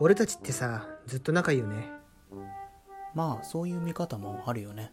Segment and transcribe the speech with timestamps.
[0.00, 1.90] 俺たちってさずっと仲いいよね。
[3.14, 4.92] まあそういう見方もあるよね。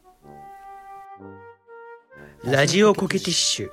[2.43, 3.69] ラジオコケティッシュ。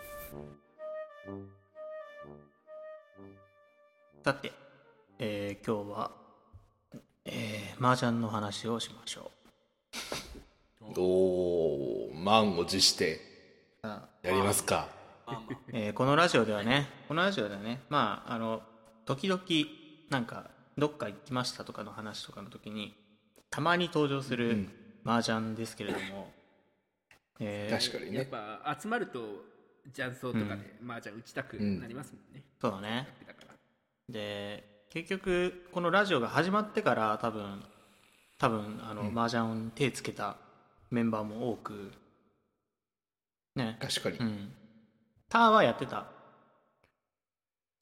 [4.25, 4.53] さて、
[5.19, 6.11] えー今日は、
[7.25, 9.31] えー、麻雀の話をしましょ
[10.97, 13.21] おお満を持して
[14.23, 14.89] やりますか。
[15.73, 18.63] えーこのラジオではねこのラジオではねまああの
[19.05, 19.43] 時々
[20.11, 22.95] なんかどっか行きましたとかの話とかの時に
[23.51, 24.73] たまに登場するうん。
[25.07, 26.31] 麻雀ですけれども、
[27.41, 29.21] えー確かにやっねぱ集まると
[29.95, 33.09] 雀荘とかで麻雀打ちたくなりますもんね、そうだね。
[33.27, 33.55] だから。
[34.11, 37.63] で結局このラジオが始まってから多分
[38.39, 40.37] 多分あの、麻雀に手つけた
[40.91, 41.93] メンバーも多く
[43.59, 43.79] ね。
[43.81, 44.53] 確かに、うん。
[45.29, 46.07] ターはやってた。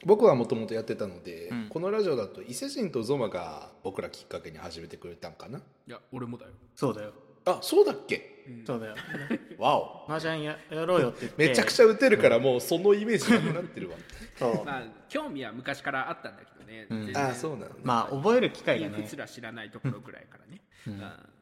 [0.04, 1.68] 僕はもともとやってたので、うん。
[1.68, 5.58] このラジオだと伊勢神とゾマが僕らきっかけに始めてくれたんかな？
[5.58, 6.52] いや俺もだよ。
[6.74, 7.12] そうだよ。
[7.44, 8.64] あそうだっけ？
[8.66, 8.94] そうだよ。
[9.58, 10.06] わお。
[10.08, 11.48] 麻雀ややろうよって言って。
[11.48, 13.96] めちゃくちゃ打てるからもうそのイメージなくなってるわ。
[14.38, 14.64] そう。
[14.64, 17.04] まあ興味は昔からあったんだけどね、うん。
[17.06, 17.80] 全然あそうなのね。
[17.82, 18.98] まあ覚える機会がね。
[18.98, 20.60] インフすら知らないところぐらいからね、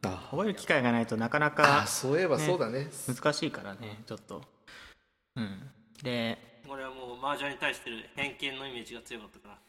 [0.01, 2.87] 覚える機会がないとなかなあかそういえばそうだね。
[3.07, 4.41] 難しいからねちょっと。
[5.35, 5.69] うん。
[6.03, 9.59] で俺はもう麻雀に対してる偏見のイメージが強かったから。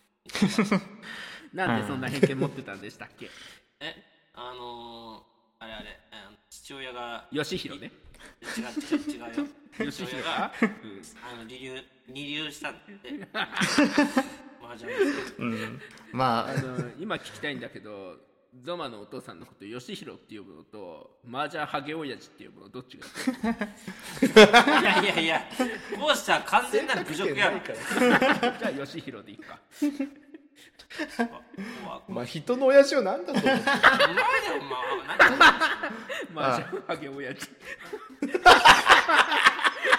[1.67, 3.31] なんでそんな偏見持ってたんでしたっけ？
[3.81, 3.95] え？
[4.35, 6.01] あのー、あれあれ
[6.51, 7.91] 父親が吉弘ね。
[8.57, 9.47] 違う違う違うよ。
[9.91, 10.53] 吉弘父親がが、
[11.33, 13.29] あの二流二流したって。
[14.63, 14.93] 麻雀
[15.39, 15.81] うん。
[16.13, 16.51] まあ。
[16.51, 18.17] あの今聞きたいんだけど
[18.63, 23.07] ゾマのお父さんのこと吉弘って呼ぶのと麻雀ハゲ親父って呼ぶのどっちが
[24.81, 25.43] いやいやいや
[25.99, 29.59] こうしたら完全なる侮辱やろじゃあ吉弘でいいか。
[32.09, 33.67] おまあ人の親父を何だと思って前でも
[36.33, 37.49] まあなんか麻雀ハゲ親父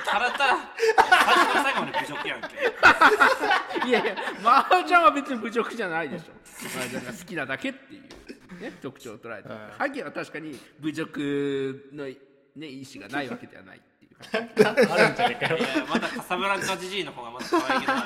[0.05, 2.47] たら最初から最後まで侮辱やんけ
[3.87, 6.25] いやいや麻雀は別に侮辱じゃないでしょ
[6.65, 7.96] 麻雀が好きなだけっていう、
[8.61, 9.49] ね、特徴を捉えて。
[9.77, 12.15] ハゲは確かに侮辱の、ね、
[12.55, 14.11] 意思がないわけではないっていう。
[14.33, 14.45] ある
[15.13, 15.47] んじゃないか
[15.87, 17.93] まだカサブランカジジイの方がまだ可愛いけど。
[17.93, 18.01] な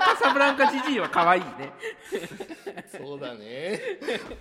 [0.00, 1.72] カサブランカジジイは可愛いね
[2.90, 3.80] そうだね。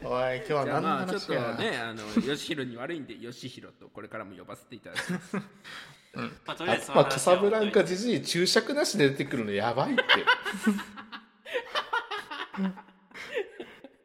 [0.04, 5.36] おい今日は何のまあちょっとねあの吉弘に悪いんで吉弘とこれからも呼ばせていただきます。
[5.36, 5.44] ま
[6.48, 10.04] あとりあえずまあカサブランカじじい注釈なしで出てくるのやばいって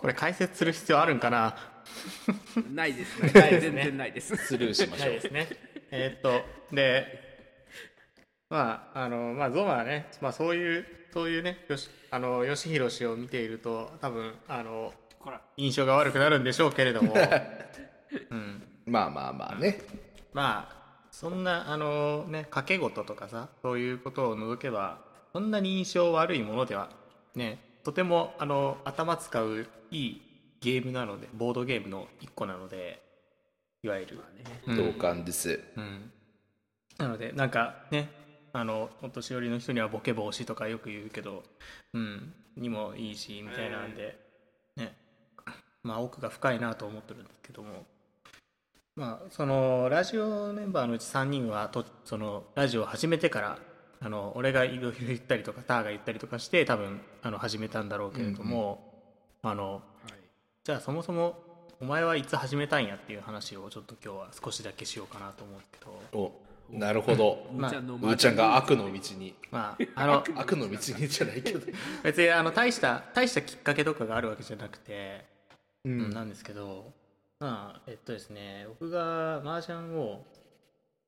[0.01, 1.57] これ解説する必要あるんかな？
[2.73, 3.31] ないですね。
[3.33, 3.71] ないですね。
[3.71, 4.37] 全然ないです。
[4.37, 5.13] スルーしましょう。
[5.13, 5.49] ですね。
[5.91, 6.41] えーっと
[6.75, 7.31] で
[8.49, 14.93] まああのまあゾマはね、まあ、そういうそういうねよしあの吉弘氏を見ていると多分あの
[15.57, 17.15] 印象が悪くなるんでしょうけれども、
[18.31, 19.81] うん、まあまあまあね。
[20.33, 20.81] まあ
[21.11, 24.99] そんなあのね賭け事とかさそういうことを除けば
[25.33, 26.89] そんなに印象悪いものでは
[27.35, 30.23] ねとてもあの頭使ういい
[30.61, 33.03] ゲームなのでボードゲームの一個なので
[33.83, 34.21] いわゆる、
[34.67, 34.77] うん。
[34.77, 35.59] 同感です。
[35.77, 36.13] うん、
[36.99, 38.11] なのでなんかね
[38.53, 41.43] あのお年寄りの人にはボケ防止とかよく言うけど、
[41.95, 44.19] うん、にもいいしみたいなんで、
[44.77, 44.95] ね。
[45.83, 47.87] まあ奥が深いなと思ってるんですけども。
[48.97, 53.59] まあそのラジオメンバーのうち3人はとそのラジオを始めてから
[54.03, 58.95] あの俺がいろいろ言ったりとかターが言ったりとかして多分あの始めたんだろうけれども、
[59.43, 59.83] あの
[60.65, 61.39] じゃあそもそも
[61.81, 65.79] お前はいつ始めたんやっていう話をちょっと今日は少しだけしようかなと思うんですけ
[66.13, 66.33] どお
[66.73, 67.47] なるほど。
[67.53, 69.35] うーちゃんのうーちゃんが悪の道に。
[69.51, 71.61] まあ あの悪の道にじゃないけど。
[72.05, 75.25] 別にあの大した大したきっかけとかがあるわけじゃなくて、
[75.85, 76.93] ううんなんですけど
[77.39, 80.25] まあえっとですね僕が麻雀を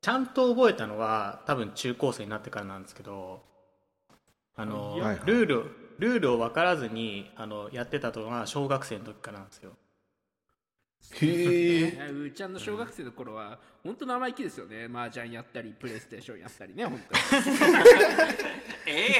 [0.02, 3.40] ちゃんと覚えたのは多分中高生になってからなんですけど
[4.56, 5.20] あの、はいはい。
[5.24, 5.64] ルール
[5.98, 9.70] ルールを分からずにあのやってたのが小学生の時からなんですよ。
[11.20, 11.90] へえ。
[11.92, 14.88] ねうーちゃんの小学生の頃は本当生意気ですよね。
[14.92, 17.44] 麻雀やったりプレイステーションやったりね本当に。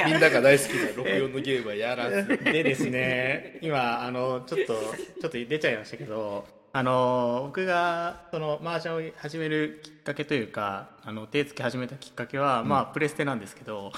[0.13, 2.27] みんなが大好きな64のゲームはやらず。
[2.27, 13.93] でですね今あのちょっとちょっと出ちゃいましたけどあの僕がその麻雀を始めるきっかけというかあの手つき始めたきっかけは、まあプレステなんですけど。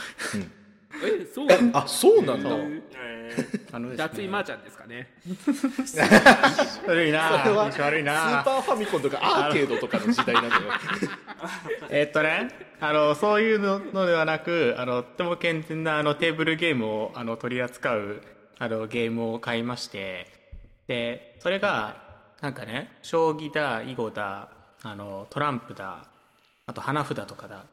[1.03, 1.79] えそうなの？
[1.79, 2.51] あそうなんだ。
[2.51, 3.33] え
[3.73, 4.05] あのですね。
[4.05, 5.09] 脱衣マーちゃんですかね。
[6.87, 10.53] 悪いな悪いスなーパーファミコンとかアーケードとかの時代なのよ。
[11.91, 12.49] えーっとね
[12.81, 18.21] あのそういうのではなくあのとても健全なあのテーブルゲームをあの取り扱う
[18.59, 20.33] あのゲームを買いまして。
[20.87, 22.04] でそれが
[22.41, 24.49] なんかね将棋だ囲碁だ
[24.83, 26.07] あのトランプだ
[26.67, 27.65] あと花札とかだ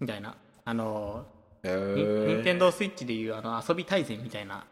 [0.00, 0.34] みたいな。
[0.66, 1.26] あの
[1.62, 4.64] へ任天ー堂スイッチでいうあの遊び大全みたいな。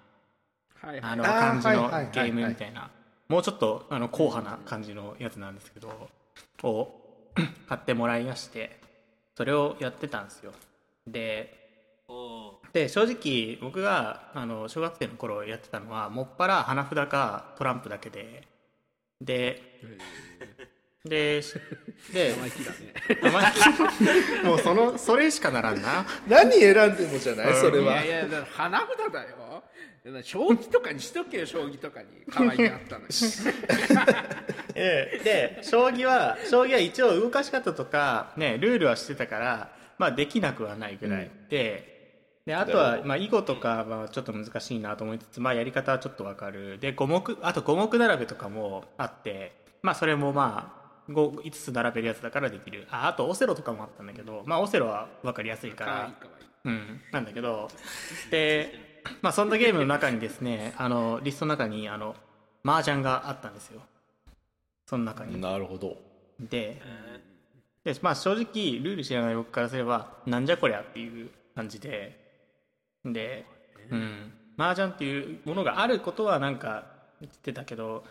[0.80, 1.00] はいはい。
[1.00, 2.90] あの感じのゲームみたいな。
[3.28, 6.10] もうちょっとあの硬派な感じのやつなんですけど
[6.64, 6.88] を
[7.66, 8.78] 買ってもらいまして
[9.34, 10.52] それをやってたんですよ。
[11.06, 11.58] で
[12.74, 18.46] で正直僕があの小学生の頃やってたのはもっぱら花札かトランプだけで
[19.24, 19.62] で
[21.04, 21.54] でし
[22.12, 22.94] で生意気だね。
[23.20, 24.44] 生意気。
[24.46, 26.06] もうそのそれしかならんな。
[26.28, 27.54] 何選んでもじゃない？
[27.56, 29.64] それいはやいやだから花札だよ。
[30.24, 32.08] 将棋とかにしとけよ将棋とかに。
[32.30, 33.08] 可愛がったのに。
[34.74, 35.24] ええ。
[35.24, 41.91] で将棋は将棋は一応動かし方とか、ね、ルールはしてたから、まあ、できなくはないぐらい、で
[42.46, 46.78] であとは、まあ、囲碁とかはちょっと難しいなと思いつつ、まあ、やり方はちょっとわかる。
[46.80, 49.52] で五目あと五目並べとかもあって、
[49.82, 50.74] まあ、それもま
[51.08, 52.86] あ 5, 5つ並べるやつだからできる。
[52.90, 56.12] ああとオセロとかもあったんだけど、まあ、オセロは分かりやすいから。
[56.64, 57.68] うん、なんだけど。
[58.30, 62.16] で、まあ、そんなゲームの中にですねあのリストの中にあの
[62.64, 63.82] 麻雀があったんですよ。
[64.86, 65.40] その中に。
[65.40, 65.96] なるほど。
[66.40, 66.82] で
[67.84, 68.42] で、まあ、正直
[68.80, 72.31] ルール知らない僕からすればなんじゃこりゃっていう感じで
[73.04, 73.44] で、
[73.90, 76.84] うん、麻雀っていうものがあることはなんか
[77.20, 78.04] 言ってたけど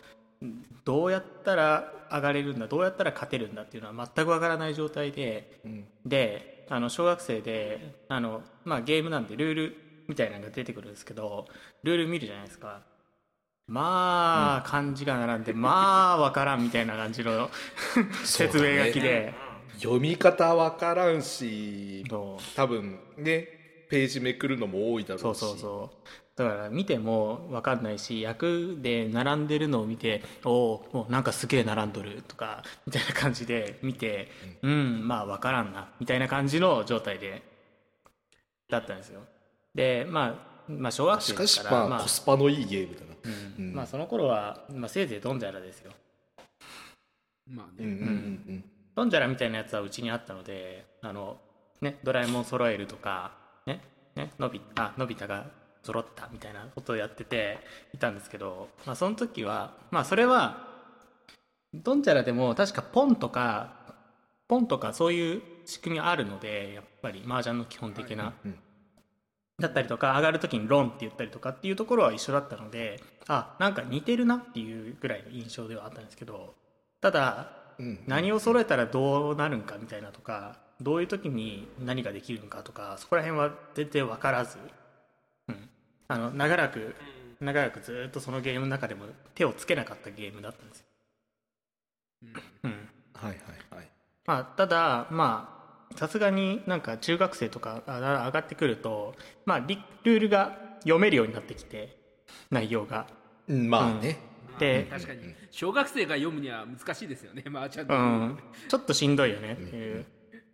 [0.86, 5.86] どうやったら上がれるんだどうやったら勝てるんだっていうのは全くわからない状態で、ん。
[6.06, 9.78] であの小学生であの、まあ、ゲームなんでルール
[10.08, 11.48] みたいなのが出てくるんですけど
[11.84, 12.82] ルール見るじゃないですか。
[13.68, 17.50] まあ、漢字が並んでまあわからんみたいな感じの
[18.26, 19.34] 説明書きで、
[19.78, 22.04] 読み方わからんし
[22.56, 23.61] 多分ね
[23.92, 25.22] ページめくるのも多いだろうし。
[25.22, 26.08] そうそうそう。
[26.38, 34.30] だから見ても分かんないし役で並んでるのを見ておおもうなんかすげえ並んどるとかみたいな感じで見て
[34.62, 37.44] うん、まあ分からんなみたいな感じの状態で
[38.70, 39.22] だったんですよ。
[39.76, 43.08] でまあまあ小学し生かしまあ、ですからまあコスパのいいゲームだな。
[43.60, 43.74] うん。
[43.76, 45.92] まあその頃は、まあ、せいぜいドンジャラですよ。
[47.50, 48.08] まあうんうんね、う
[48.54, 48.64] ん。
[48.96, 51.38] ドンジャラみたいなやつはうちにあったのであの、
[51.82, 53.41] ね、ドラえもん揃えるとか、
[54.16, 55.46] ねね、のびあのび太が
[55.84, 57.60] 揃ったみたいなことをやってて
[57.94, 60.68] いたんですけど、まあ、その時は、まあ、それは
[61.74, 63.74] ドンジャラでも確かポンとか
[64.48, 68.56] ポンとかそういう仕組みあるのでやっぱり麻雀の基本的な、うん
[69.62, 76.56] だったりとか上がる時にロンって言ったりとかっていうところは一緒だったのであなんか似てるなっていうぐらいの印象ではあったんですけど
[77.00, 77.61] ただうん
[78.08, 84.58] 何を揃えたらどうなるんかみたいなとかどういう時に何ができるのかとかそこら辺は全然分からず、
[85.48, 85.70] うん、
[86.08, 86.96] あの長らく
[87.40, 90.86] 長らくずっとそのゲームの中でも手をつけなかったゲームだったんですよ、
[92.64, 92.72] うん。
[93.14, 93.90] はいはいはい。
[94.26, 95.58] まあ、ただま
[95.94, 99.16] あさすがになんか中学生とかあ上がってくると、
[99.46, 101.98] まあ、リルールが読めるようになってきて
[102.50, 103.08] 内容が。
[103.48, 104.18] うんまあね、で、
[104.90, 105.36] 確かに。
[105.50, 107.44] 小学生が読むには難しいですよね。
[107.50, 109.54] マーチャントのうん、ちょっとしんどいよね。
[109.54, 110.06] っていう。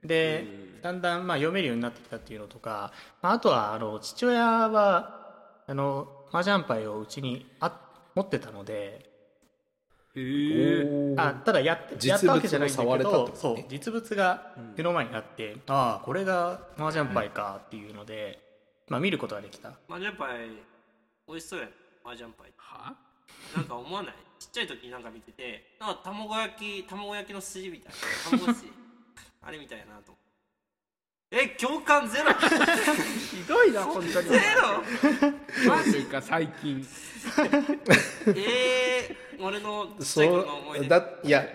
[0.04, 0.46] で、
[0.82, 7.80] だんだんまあ読めるようになってきたっていうのとか、まああとはあの父親はあの麻雀牌をうちにあ
[8.16, 9.10] 持ってたので、
[10.16, 18.40] へえあただやって実やったわけじゃないんだけ物を触れたど、そう実物が目の前にあって、ああこれが麻雀牌かっていうので、
[18.88, 19.70] まあ見ることができた。
[19.90, 20.50] 麻雀パイ
[21.28, 21.66] 美味しそうや。
[21.66, 21.70] ん
[22.06, 22.96] 麻雀パイは？
[23.56, 24.14] なんか思わない？
[24.40, 27.94] ちっちゃい時になんか見ててなんか卵焼き卵焼きの筋みたい
[28.32, 28.72] な卵筋
[29.42, 30.16] あれみたいやなと。
[31.30, 32.32] え共感ゼロ？
[32.34, 34.30] ひどいな 本当に。
[34.30, 35.70] ゼロ？
[35.70, 36.04] マジ？
[36.06, 36.88] か最近。
[38.36, 41.46] えー、俺のちっちそゃい頃の思いう出だいや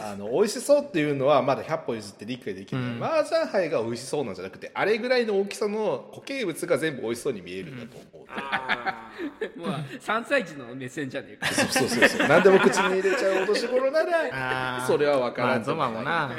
[0.00, 3.04] あの美味しそうっていうのはまだ100歩譲って理解できない、うん。
[3.04, 9.10] 麻雀杯が美味しそうなんじゃなくてあれぐらいの大きさの固形物が全部美味しそうに見えるんだと思う、あ
[9.56, 11.46] もう3歳児の目線じゃねえか。
[11.46, 12.28] そうそうそうそう。
[12.28, 16.30] 何でも口に入れちゃうお年頃ならそれは分からんまあゾマもな、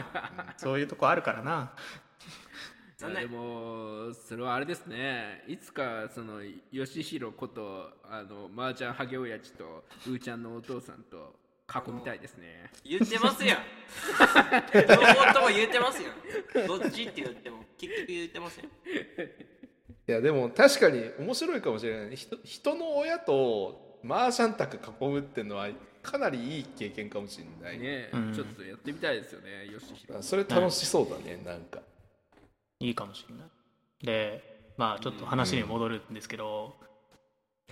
[0.57, 1.73] そういうとこあるからな。
[3.09, 5.43] でもそれはあれですね。
[5.47, 11.40] いつかその吉弘ことあの麻雀ハゲ親父とうーちゃんのお父さんと
[11.79, 12.69] 囲みたいですね。
[12.85, 13.57] ー言ってますやん。
[14.73, 16.67] 両方とも言ってますやん。
[16.67, 18.67] どっちって言っても結局言ってますやん。
[18.67, 18.71] い
[20.07, 22.15] やでも確かに面白いかもしれない。
[22.15, 25.69] 人人の親とマージャン卓囲むっていうのは
[26.01, 28.33] かなりいい経験かもしれない、ね、うん。
[28.33, 30.21] ちょっとやってみたいですよね、よしひろ。
[30.21, 31.79] それ楽しそうだね、なんか。
[32.79, 33.47] いいかもしれない。
[34.03, 36.75] でまあちょっと話に戻るんですけど、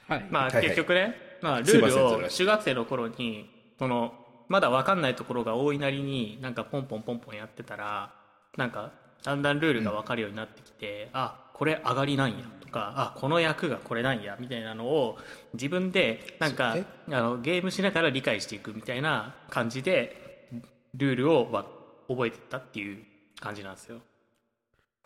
[0.07, 0.27] はい。
[0.29, 0.63] まあはいはい。
[0.65, 4.13] 結局ね、まあ、ルすいませんールを中学生の頃にその
[4.49, 8.13] まだ分かんないところが多いなりになんかポンポンポンポンやってたら
[8.57, 8.91] なんか
[9.23, 15.17] だんだんルールが分かるようになってきて、あこれ上がりなんやとかあこの役がこれなんやみたいなのを
[15.53, 16.77] 自分でなんか
[17.09, 20.49] あのゲームしながら理解していくみたいな感じで
[20.95, 21.65] ルールをわ
[22.07, 23.03] 覚えていったっていう
[23.39, 23.99] 感じなんですよ。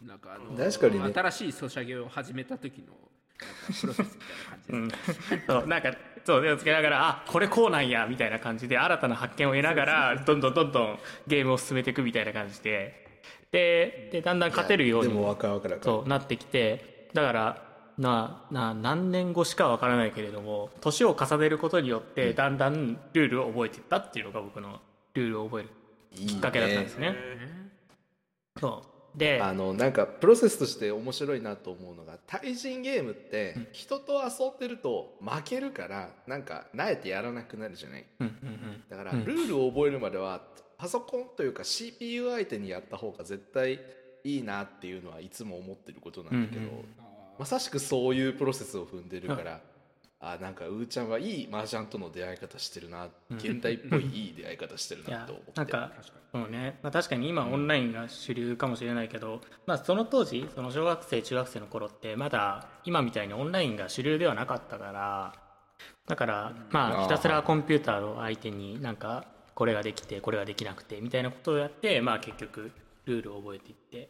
[0.01, 1.11] なんかあの確かにね。
[1.13, 2.93] 新しいソシャゲを始めた時の
[3.81, 4.19] プロセス
[4.69, 5.19] みたいな感じです。
[5.29, 5.93] うん、そうなんか
[6.25, 13.03] そう手をつけながらあこれこうなんやみたいな感じで新たな発見を得ながらどんどんどんどんゲームを進めていくみたいな感じで。
[13.51, 15.13] ででだんだん勝てるように
[15.81, 24.79] そうなってきてだからなな何年後しかわからないけれども年を重ねることによってだんだんルールを覚えていったっていうのが僕の
[25.13, 25.69] ルールを覚える
[26.15, 27.15] いいきっかけだったんですね。
[28.59, 38.05] そうであのなんかプロセスとして面白いなと思うのが対人ゲームって人と遊んでると負けるからなんか慣れてやらなくなるじゃない？
[38.89, 39.25] だからうん。
[39.25, 40.41] ルールを覚えるまでは
[40.77, 43.79] パソコンというか CPU 相手にやった方が絶対
[44.23, 46.69] いいなっていうのはいつも思ってることなんだけど、
[47.37, 49.61] まさしくそういうプロセスを踏んでるから、
[50.25, 55.51] あなんかうーちゃんはいい麻雀との出会い方してるな、うん現代っぽいいい出会い方してるなと思って。
[55.55, 55.91] なんか
[56.31, 65.33] そうね、まあ、確かに今オンラインが主流かもしれないけど、まあ、その当時その小学生中学生の頃ってまだ今みたいにオンラインが主流ではなかったから
[66.07, 72.71] だからまあひたすらコンピューターを相手になんかこれができてこれができなくてみたいなことをやってまあ結局
[73.05, 74.09] ルールを覚えていって。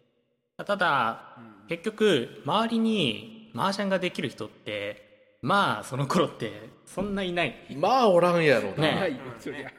[0.65, 5.12] ただ結局周りに麻雀ができる人って
[5.43, 7.55] まあその頃ってそんないない。
[7.77, 9.71] まあおらんやろな、ねはい、そりゃ。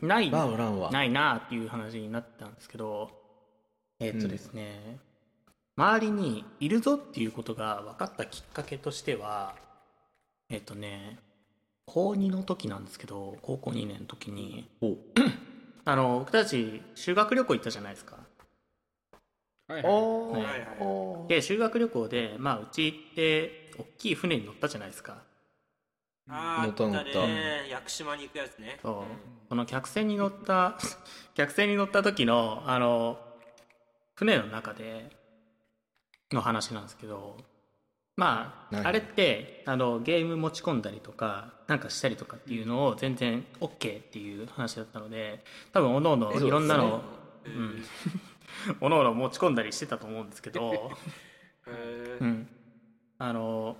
[0.00, 0.30] ない。
[0.30, 0.90] まあおらんわ。
[0.92, 3.10] ないなっていう話になったんですけど
[4.00, 4.98] えっとですね、
[5.76, 9.54] 周りにいるぞっていうことが分かったきっかけとしては
[10.50, 11.18] えっとね
[11.86, 14.96] 高2の時なんですけど高校2年の時にお
[15.86, 18.18] あの僕たち修学旅行行ったじゃないですか。
[19.68, 19.92] はいはい。
[19.92, 25.22] おはいはいおで修学旅行でまあうち行って大きい船に乗ったじゃないですか。
[26.28, 27.04] あーあった乗った。
[27.04, 27.68] 乗ったね。
[27.70, 28.78] 屋久島に行くやつね。
[28.82, 29.48] そう。
[29.48, 30.78] この客船に乗った
[31.34, 33.18] 客船に乗った時のあの
[34.14, 35.10] 船の中で
[36.32, 37.36] の話なんですけど
[38.16, 47.00] まあはいあれってあのゲーム持ち込んだりとかなんかしたりとかっていうのを全然 OK っていう話だったので多分おのおのいろんなのを
[47.44, 47.84] えーうん。
[48.80, 50.92] おのおの持ち込んだりしてたと思うんですけど
[53.26, 53.76] あの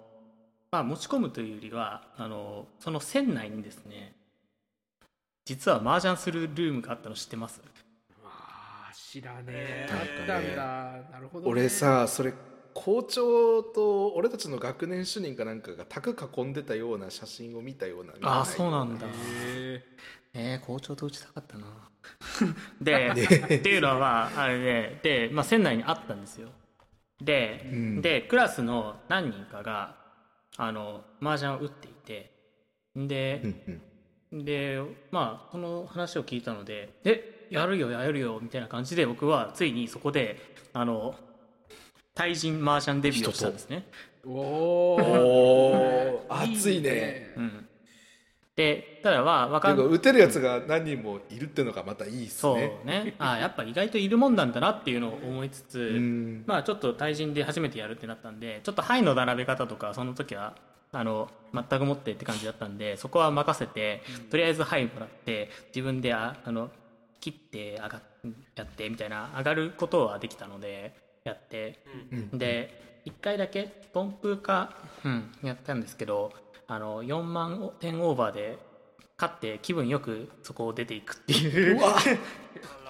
[0.71, 4.15] まあ持ち込むというよりはあのその船内にですね
[5.45, 7.61] 実は麻雀するルームがあったの知ってます？
[8.25, 9.87] あー知らねえ。
[9.89, 11.11] えーあったんだ。
[11.13, 11.51] なるほど、ね。
[11.53, 12.33] 俺さそれ
[12.73, 18.13] 校長と俺たちの学年主任かなんかが卓囲んでたような写真を見たような。
[18.23, 19.07] ああそうなんだ。
[19.07, 19.83] へ
[20.33, 21.67] えー、校長と打ちたかったな。
[22.81, 26.49] で、っていうのはまああれでで、まあ、船内にあったんですよ
[27.25, 28.03] で,、うん。
[28.03, 29.97] でクラスの何人かが
[30.57, 32.31] あの麻雀を打っていて
[32.97, 33.81] で、うん
[34.33, 34.45] うん。
[34.45, 40.39] でまあこの話を聞いたので「えやるよやるよ」みたいな感じで僕はついにそこで
[40.73, 41.15] あの
[42.15, 43.87] 対人麻雀デビューをしたんですね。
[44.25, 47.33] ーおお 熱いね。
[47.37, 47.69] うん、
[48.57, 52.73] でただまあ分かかん打てるやつが何人もいるっていうのがまたいいっすそうね。
[52.87, 56.45] ねあやっぱ意外といるもんなんだなっていうのを思いつつ、うん。
[56.47, 60.57] まあちょっと対人で初めてやるってなったんでちょっと牌の並べ方とかその時は
[60.93, 66.71] あの全くもってって感じだったんでそこは任せて、とりあえず牌もらって自分でああの
[67.21, 68.01] 切って上が
[68.57, 70.95] やってみたいな上がることはできたので
[71.25, 71.79] やって。
[72.11, 72.39] うん。
[72.39, 76.33] で1回だけトンプか、うん、やったんですけど
[76.67, 78.59] あの4万点オーバーで
[79.19, 81.81] 勝って気分よくそこを出ていくっていう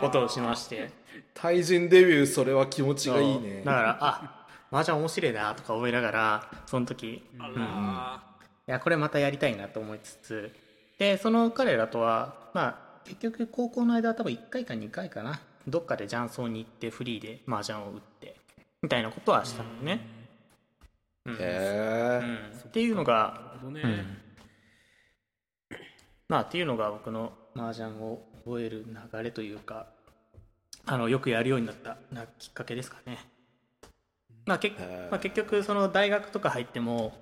[0.01, 0.91] ことをしまして。
[1.35, 3.63] 対人デビューそれは気持ちがいいね。
[3.65, 7.55] だからあ麻雀面白いなとか思いながらその時あうん。
[7.55, 8.23] ら
[8.67, 10.53] いやこれまたやりたいなと思いつつ。
[10.99, 15.41] でその彼らとはまあ結局高校の間は多分1回か2回かな。
[15.67, 18.37] どっかで雀荘に行ってフリーで麻雀を打って
[18.83, 20.07] みたいなことはしたのね、
[21.25, 21.35] うん。
[21.35, 22.59] へえうん。
[22.69, 24.24] っていうのがなるほどね、うん
[26.29, 29.87] まあっていうのが僕の麻雀を覚える流れというか
[30.87, 33.19] あのよくやるようになったなきっかけですかね。
[34.47, 34.71] まあけ
[35.11, 37.15] まあ、結局その大学とか入っても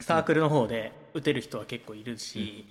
[0.00, 2.66] サークルの方で打てる人は結構いるし、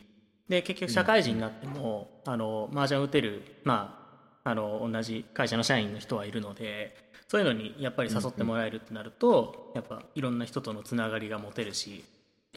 [0.47, 12.05] で結局社会人になっても、あの麻雀打てる、まあ、あの同じ会社の社員の人はいるのでそういうのにやっぱり誘ってもらえるってなると、やっぱいろんな人とのつながりが持てるし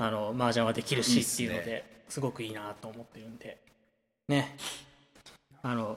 [0.05, 3.59] あの麻雀はできるしっていうのですごくいいなと思ってるんで。
[4.29, 4.57] ね。
[5.63, 5.97] あの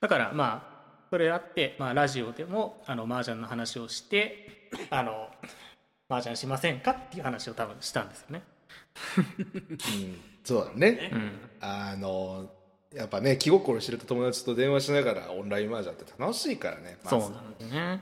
[0.00, 5.28] だからまあそれあって、まあ、ラジオでもあの麻雀の話をしてあの
[6.08, 8.42] 麻雀しませんかっていう話を多分したんですよね。
[9.16, 11.10] うんそうだね。
[11.12, 12.50] うんあの
[12.92, 16.98] やっぱね気心知れた友達と電話しながらオンライン麻雀って楽しいからね。
[17.04, 18.00] まずそうなんですね。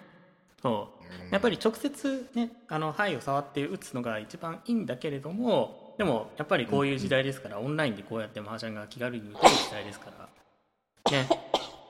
[0.62, 1.32] そう。
[1.32, 11.28] やっぱり直接ねあの牌を触って打つのが一番いいんだけれどもでもやっぱりこういう時代ですから、オンラインでこうやって麻雀が気軽に打てる時代ですからね。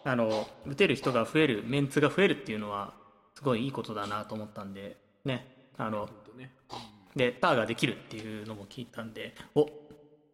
[0.05, 2.95] あの打てる人が増えるメンツが増えるっていうのは
[3.35, 5.57] すごいいいことだなと思ったんでね。
[5.79, 6.09] あの
[7.17, 9.69] でターができるっていうのも聞いたんでお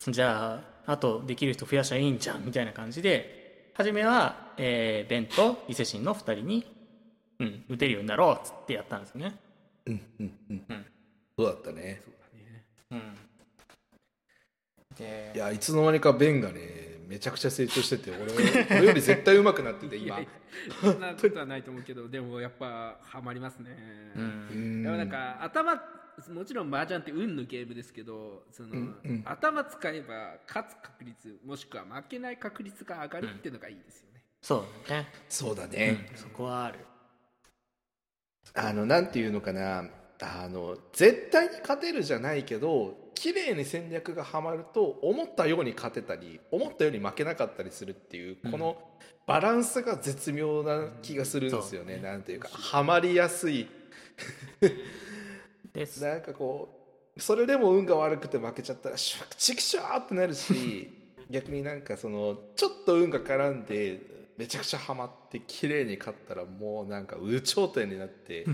[0.00, 6.66] じゃああとできる人増やしゃいいんじゃんみたいな感じで初めは、えーベンと伊勢神の2人に、
[7.42, 9.34] うん、打てるようになろうっつってやったんですよね。
[9.86, 10.64] うんうんうん。
[10.68, 10.86] うん
[11.36, 12.00] そうだったね。
[12.04, 12.64] そうだね。
[12.90, 12.94] う
[14.94, 18.32] ん、でいやいつの間にかベンがねめちゃくちゃ成長してて俺
[18.70, 20.06] 俺より絶対上手くなってて今。
[20.06, 20.28] いやいや
[20.80, 23.70] そんなことはないと思うけどでもやっぱハマりますね、
[24.14, 24.80] ううん。
[24.80, 29.22] んでもなんか頭もちろん麻雀って運のゲームですけどその、うんうん。
[29.24, 36.78] 頭使えば勝つ確率もしくは負けない確率が上がるっていうのがいいですよね、そうだね、そうだうね、ん、そこはある。
[38.54, 39.84] あのなんていうのかな。
[40.24, 48.76] あの絶対に勝てるじゃないけど綺麗に戦略がはまると思ったように勝てたり思ったように負けなかったりするっていう、この
[49.26, 52.02] バランスが絶妙な気がするんですよね、そう。
[52.02, 53.68] なんていうかはまりやすい。
[55.72, 56.02] です。
[56.02, 56.68] なんかこ
[57.16, 60.90] うそれでも運が悪くて負けちゃったらシュワチキショーってなるし
[61.28, 64.00] 逆になんかそのちょっと運が絡んで
[64.36, 68.46] めちゃくちゃハマって綺麗に勝ったらもうなんか有頂天になって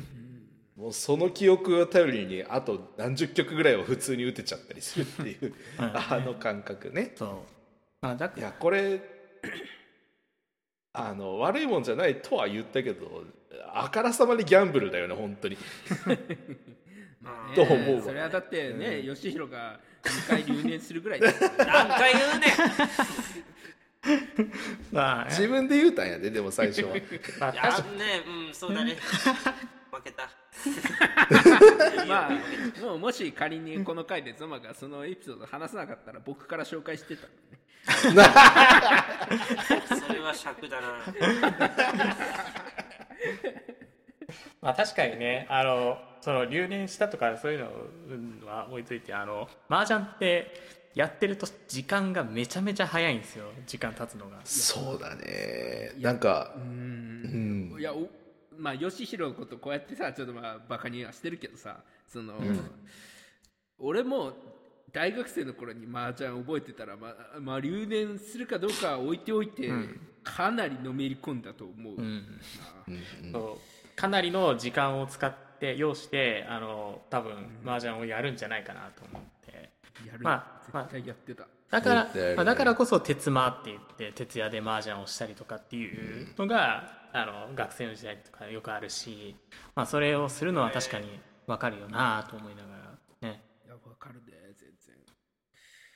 [0.77, 7.13] もうその記憶を頼りにあと何十曲ぐらいは普通に打てちゃったりするっていう あの感覚ね。
[7.17, 7.37] そう。
[8.01, 9.01] あだかいやこれ
[10.93, 13.25] あの悪いもんじゃないとは言ったけど
[13.73, 15.57] あからさまにギャンブルだよね本当に。
[17.21, 18.03] まあね どう思うわ。
[18.03, 21.33] それはだってね、吉弘が2回留年するぐらい何
[21.89, 23.48] 回言うねん
[24.99, 25.25] まあ。
[25.25, 26.95] ね自分で言うたんやででも最初は。
[27.41, 27.53] まあ
[27.97, 28.97] ねうんそうだね。
[29.93, 30.31] 負けた。
[32.07, 32.31] まあ
[32.81, 37.29] もうもし仮にこの回でゾマがそのエピソード話さなかったら僕から紹介してた
[39.97, 40.89] それは尺だな。
[44.61, 47.61] まあ確かにねあのその留年したとかそういう
[48.41, 53.45] のは置いといてあの麻雀ってやってると時間がめちゃめちゃ早いんですよ。
[53.69, 54.41] 時間経つのが。
[54.43, 55.93] そうだね。
[56.01, 57.77] なんかううん。
[57.77, 58.09] んいやお
[58.59, 62.35] まあ吉弘のことこうやってさちょっとまあバカにはしてるけどさその、
[63.79, 64.33] 俺も
[64.93, 69.71] 大学生の頃に麻雀覚えてたらまあ、まあ、留年するかどうかは置いておいて、
[70.25, 72.41] かなりのめり込んだと思う、うん。
[72.89, 73.97] うんそう。
[73.97, 77.35] かなりの時間を使って要してあの多分
[77.65, 79.38] 麻雀をやるんじゃないかなと思って
[80.09, 89.37] やる、まあまあ絶対やってた、だから、まあ、だからこそ鉄間って言って徹夜で麻雀をしたりとかっていうのが、あの学生の時代とかよくあるし、
[89.75, 92.69] まあ、それをするのは確かに分かるよなと思いなが
[93.23, 93.43] らね。
[93.65, 94.97] いやわかるで全然。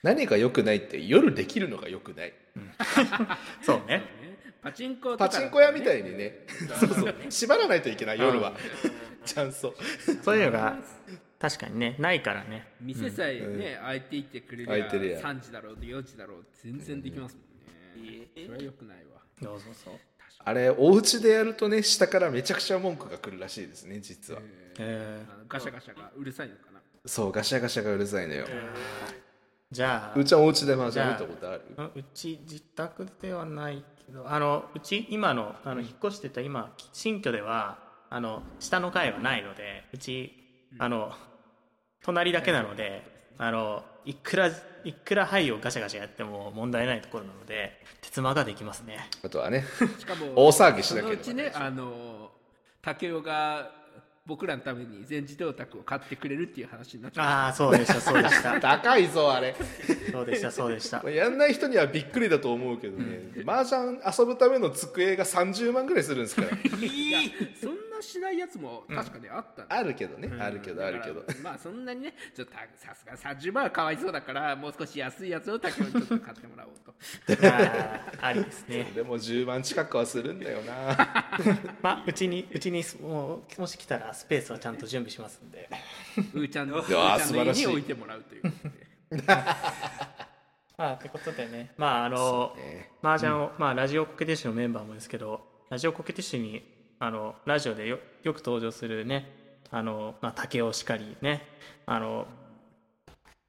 [0.03, 2.33] 何が良くないって夜できるのが良くない？
[3.63, 3.99] そうね。
[3.99, 4.03] ね。
[4.63, 6.47] パチンコとかパチンコ屋みたいにね。
[6.81, 8.53] そうそう 縛らないといけない夜は。
[9.25, 9.75] チャンスを。
[10.23, 10.77] そういうのが
[11.43, 12.69] 確かにねないからね。
[12.81, 14.89] 店さえね、開いていってくれるやん。
[14.89, 17.41] 3時だろうと4時だろう全然できますも
[18.01, 19.21] んね、えそれはよくないわ。
[19.43, 19.95] そうそうそう。
[20.45, 24.41] あれお家でやるとね下からめちゃくちゃ文句が来るらしいですね実は。
[24.79, 26.81] えあのガシャガシャがうるさいのかな。
[27.05, 28.47] そうガシャガシャがうるさいのよ。
[28.47, 28.49] ー。
[29.73, 31.63] じゃあうーちゃんお家で麻雀打ったことある。
[31.77, 37.79] ううち自宅ではないけどあのうち今のあの引っ越してた今新居では
[38.11, 40.39] あの下の階はないのでうち
[40.79, 41.13] あの
[42.03, 43.03] 隣だけなので
[43.39, 44.51] あのいくら
[44.85, 49.09] いくら牌をガシャガシャやっても問題ないところなので鉄間ができますね。
[49.25, 49.65] あとはね
[49.99, 52.31] しかも 大騒ぎしなければそのうちねあの
[52.83, 53.71] 竹雄が
[54.25, 58.59] 僕らのために全自動卓を買ってくれるっていう話になっちゃああそうでしたそうでした。
[58.61, 59.57] 高いぞあれ。
[60.13, 60.99] そうでしたそうでした。
[60.99, 66.49] ま あやんない人にはびっくりだと思うけどね、麻雀遊ぶための机が30万ぐらいするんですから。
[66.49, 67.19] ういや
[67.61, 70.43] そんしないやつも確かにあったんだよあるけどね、うん。
[70.43, 71.25] あるけどあるけど。
[71.43, 76.93] まあそんなにねちょっとさすが30万はかわいそうだからもう少し安いやつを竹雄にちょっと買ってもらおうと。
[78.21, 78.91] ありですね。
[78.95, 80.73] でも10万近くはするんだよな。
[81.83, 85.69] まあうちにうちにもうもし来たらスペースはちゃんと準備しますんで。
[86.35, 87.67] うーちゃんのうーちゃんの家素晴らしい。
[87.67, 88.69] に置いてもらうということ
[89.17, 89.23] で。
[90.79, 91.73] まあってことでね。
[91.77, 92.91] まああのね。
[93.03, 96.63] 麻雀を、まあラジオコケティッシュのメンバーもですけどラジオコケティッシュに
[97.03, 99.29] あのラジオでよよく登場するね
[99.73, 101.43] あの、まあ、竹雄しかりね
[101.85, 102.29] あの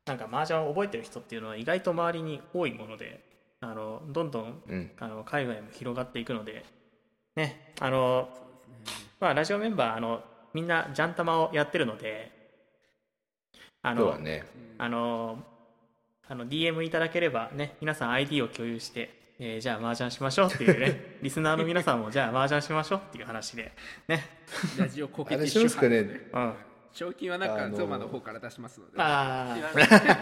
[0.08, 3.24] なんか麻雀を覚えてる人っていうのは意外と周りに多いもので
[3.62, 4.92] あのどんどんうん。
[5.00, 6.66] あの海外も広がっていくので
[7.36, 8.28] ねあの
[9.20, 10.22] まあラジオメンバーあの
[10.56, 12.32] みんなジャン玉をやってるので
[13.84, 14.46] あのね。
[14.80, 15.38] あの
[16.28, 21.18] あの DM いただければね皆さん ID を共有して、えーじゃあ麻雀しましょうっていうね。
[21.22, 23.72] リスナーの皆さんもじゃあ麻雀しましょうっていう話で。
[24.08, 24.24] ね。
[24.78, 26.08] ラジオコケティッあれしますかシュ班。
[26.08, 26.54] ねうん。
[26.92, 28.94] 賞金はなんかあのーゾマの方から出しますので。
[28.98, 29.58] あ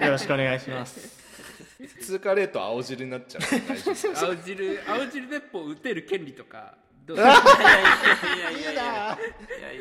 [0.02, 1.20] あよろしくお願いします。
[2.02, 3.42] 通貨レート青汁になっちゃう
[4.28, 6.76] 青汁青汁鉄砲撃てる権利とか
[7.16, 7.38] どう いやい
[8.40, 9.18] やいやいや。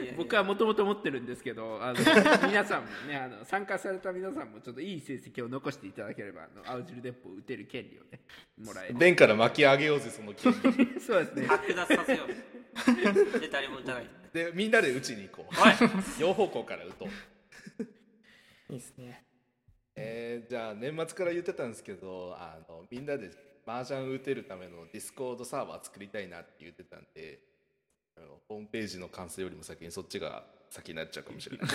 [0.03, 1.99] いや僕はもともと持ってるんですけどあの
[2.47, 8.21] 皆さんもねあの参加された皆さんもちょっといい成績を残していただければあの青汁鉄砲を撃てる権利をね
[8.59, 11.47] もらえる弁から巻き上げようぜその権利そうですね。
[11.47, 13.41] 剥奪させよう。
[13.41, 14.07] で誰も打たない。
[14.33, 15.55] でみんなで打ちに行こう。
[15.61, 15.91] おい。
[16.21, 17.09] 両方向から打とう。
[18.73, 19.25] いいですね。
[19.97, 23.31] えーじゃあ年末から言ってたんですけどあのみんなで
[23.71, 27.39] 麻雀打てるためのディスコードサーバー作りたいなって言ってたんで
[28.17, 31.69] あのホームページの完成よりも先にそっちが先になっちゃうかもしれない。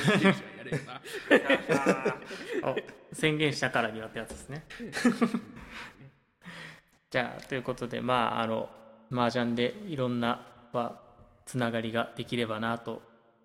[3.14, 4.66] 宣言したからにはってやつですね。
[7.10, 8.70] じゃあということでまああの
[9.12, 11.02] 麻雀でいろんなは
[11.46, 13.02] つながりができればなと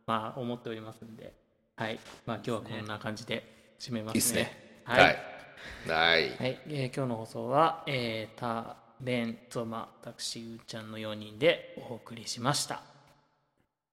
[0.06, 1.32] まあ思っておりますんで。
[1.76, 2.00] はい。
[2.26, 4.16] まあ今日はこんな感じで締めますね。
[4.16, 4.82] いいっすね。
[4.84, 5.39] はい、はい
[5.86, 6.30] はい。
[6.36, 6.58] はい。
[6.68, 12.82] えー今日の放送は、えー、タベンゾマ私うーちゃんの4人でお送りしました。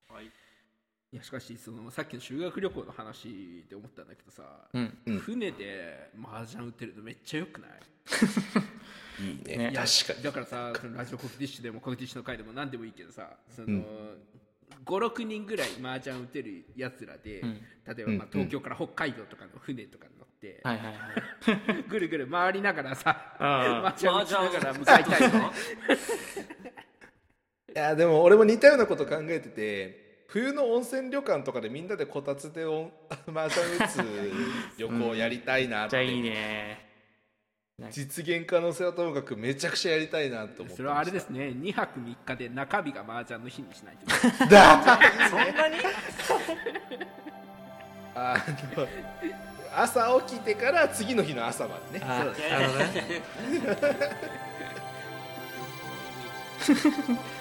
[0.10, 0.26] はい。
[0.26, 4.98] いやしかしそのさっきの修学旅行の話で思ったんだけどさ、うん。
[5.06, 5.20] うん。
[5.20, 7.72] 船で麻雀打ってるのめっちゃよくない？
[9.24, 9.72] いいね。
[9.72, 10.24] ね確かに。
[10.24, 13.84] だからさそのラジオコクティッシュでもコクティッシュの回でも何でもいいけどさその、
[14.86, 17.62] 56人ぐらい麻雀打てるやつらで、ん。
[17.86, 20.92] 例えばまあうん東京から北海道とかの船とかに乗って、はいはいは
[21.80, 21.84] い。
[21.88, 25.52] ぐるぐる回りながらさあ麻雀打ちながら向かいたいよね
[27.76, 32.92] いやでも俺も似たようなこと考えてて冬の温泉旅館とかでみんなでこたつでおん
[33.34, 34.02] 麻雀打つ
[34.78, 36.87] 旅行やりたいなって、じゃあいいね
[37.92, 40.78] 実現可能性はともかくめちゃくちゃやりたいなと思ってました。
[40.78, 41.50] それはあれですね。
[41.50, 44.08] 2泊3日で中日が麻雀の日にしないと。
[44.50, 45.76] だそんなに
[48.16, 48.44] あ
[48.76, 48.88] の
[49.76, 52.06] 朝起きてから次の日の朝までね。
[52.08, 52.42] あそうで
[52.88, 53.22] すね。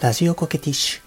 [0.00, 1.05] ラジオコケティッシュ